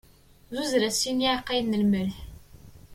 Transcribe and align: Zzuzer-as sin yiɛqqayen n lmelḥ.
Zzuzer-as 0.49 0.97
sin 1.01 1.23
yiɛqqayen 1.23 1.67
n 1.77 1.79
lmelḥ. 1.83 2.15